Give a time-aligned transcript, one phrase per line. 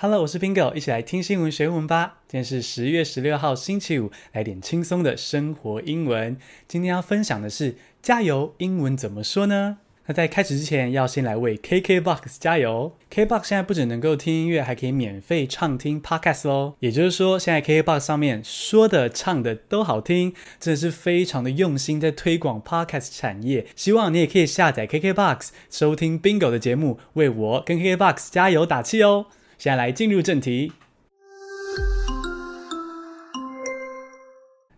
[0.00, 2.18] Hello，我是 Bingo，一起来听新闻学英文吧。
[2.28, 6.36] 今天是十月十六号星期五，来点轻松的生活英文。
[6.68, 9.78] 今天要分享的是加油英文怎么说呢？
[10.06, 12.92] 那在开始之前，要先来为 KKBOX 加油。
[13.10, 16.76] K Box 现在不只能够听音乐，还可以免费畅听 Podcast 哦。
[16.78, 23.66] 也就是说，现在 KKBOX 上面说的、唱的都好听，真的是非常的用心在推广 Podcast 产业。
[23.74, 29.26] 希望你也可以下载 KKBOX 收听 Bingo 的节目，为我跟 KKBOX 加油打气哦。
[29.58, 30.72] 现在来进入正题。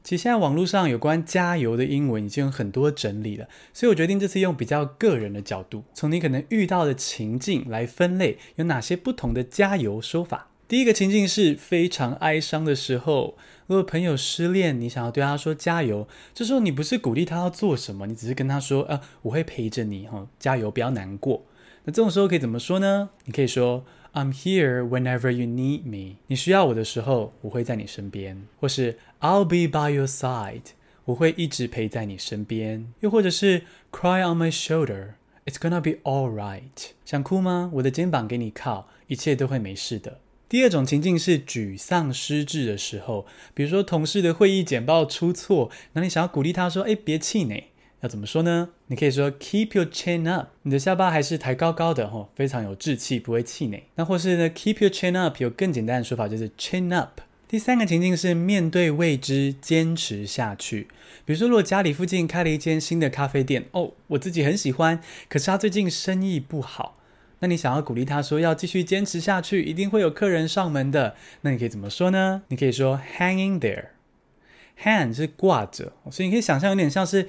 [0.02, 10.48] 其实现在网络上有关加油的英文已经有很多整理了，所以我决定这次用比较个人的角度，从你可能遇到的情境来分类，有哪些不同的加油说法。
[10.66, 13.36] 第一个情境是非常哀伤的时候，
[13.66, 21.44] 如果朋友失恋，你想要对他说加油，这时候你不是鼓励他要做什么，你只是跟他说，呃，我会陪着你，哈，加油，不要难过。
[21.84, 23.10] 那这种时候可以怎么说呢？
[23.26, 26.16] 你可以说，I'm here whenever you need me。
[26.26, 28.46] 你需要我的时候，我会在你身边。
[28.58, 30.72] 或是 I'll be by your side。
[31.06, 32.92] 我会一直陪在你身边。
[33.00, 35.14] 又或者是 Cry on my shoulder。
[35.46, 36.90] It's gonna be all right。
[37.04, 37.70] 想哭吗？
[37.74, 40.20] 我的肩膀给你靠，一切都会没事的。
[40.48, 47.68] 第二种情境是沮丧失志的时候，比如说同事的会议简报出错，那你想要鼓励他说：“哎，别气馁。”
[48.00, 48.70] 要怎么说呢？
[48.86, 53.84] 你可以说 Keep your chin up，你的下巴还是抬高高的吼，非常有志气，不会气馁。
[53.96, 57.20] 那或是呢，Keep your chin up，有更简单的说法就是 chin up。
[57.46, 60.88] 第三个情境是面对未知，坚持下去。
[61.26, 66.96] 比如说，如果家里附近开了一间新的咖啡店，哦，我自己很喜欢，可是他最近生意不好，
[67.40, 71.16] 那你想要鼓励他说要继续坚持下去，一定会有客人上门的。
[71.42, 72.42] 那你可以怎么说呢？
[72.48, 77.28] 你可以说 Hanging there，hang 是挂着，所以你可以想象有点像是。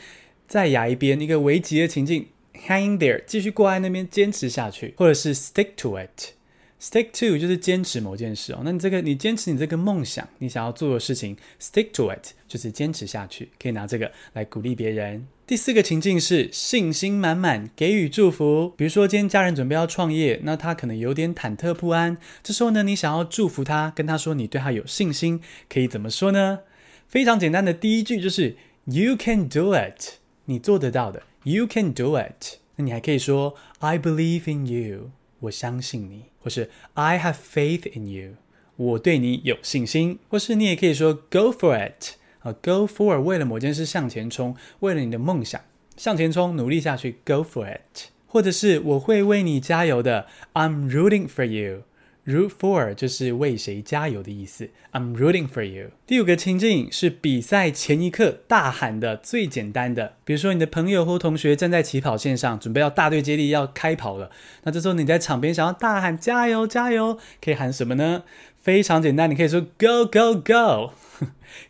[0.51, 2.27] 在崖一边，一个危急的情境
[2.67, 8.59] ，hanging there，继续挂在那边，坚持下去，或者是 stick to it，stick to 就是坚持某件事哦。
[8.65, 15.25] 那你这个，你坚持你这个梦想，你想要做的事情，stick to it 就是坚持下去，可以拿这个来鼓励别人。
[15.47, 18.73] 第四个情境是信心满满，给予祝福。
[18.75, 25.39] 比如说，今天家人准备要创业，那他可能有点忐忑不安，这时候呢，你想要祝福他，跟他说你对他有信心，
[25.69, 26.59] 可以怎么说呢？
[27.07, 30.20] 非常简单的第一句就是 You can do it。
[30.51, 32.57] 你做得到的，You can do it。
[32.75, 38.33] 那你还可以说 I believe in you，我相信你，或是 I have faith in you，
[38.75, 40.19] 我对你有信心。
[40.29, 45.61] 或是你也可以说 Go for it，啊，Go for，为了某件事向前冲，为了你的梦想
[45.95, 48.09] 向前冲，努力下去，Go for it。
[48.27, 51.83] 或者是我会为你加油的，I'm rooting for you。
[52.25, 54.69] Root for 就是为谁加油的意思。
[54.91, 55.89] I'm rooting for you。
[56.05, 64.29] 第五个情境是比赛前一刻大喊的最简单的，比如说你的朋友或同学站在起跑线上，准备要大队接力要开跑了。
[64.63, 68.23] 那这时候你在场边想要大喊加油加油，可以喊什么呢？
[68.59, 70.35] 非常简单，你可以说 Go Go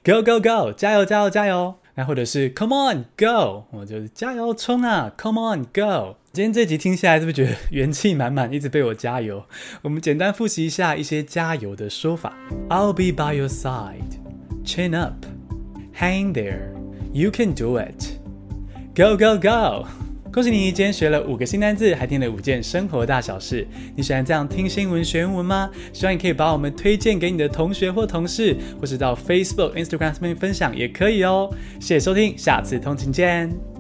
[0.04, 1.76] Go，Go Go Go，加油加油加油。
[2.04, 6.18] 或者是 Come on Go，我就是加油冲啊，Come on Go。
[6.34, 9.44] 今天这集听下来，是不是觉得元气满满，一直被我加油？
[9.82, 12.38] 我们简单复习一下一些加油的说法
[12.70, 14.00] ：I'll be by your side,
[14.64, 15.26] chin up,
[15.94, 16.72] hang there,
[17.12, 18.18] you can do it,
[18.96, 19.86] go go go。
[20.34, 23.68] 恭喜你，今天学了五个新单字，还听了五件生活大小事。
[23.98, 25.70] 你喜欢这样听新闻学英文吗？
[25.92, 31.54] 希望你可以把我们推荐给你的同学或同事，或是到 Facebook、Instagram 上面分享也可以哦。
[31.82, 33.71] 谢谢收听，下次通勤见。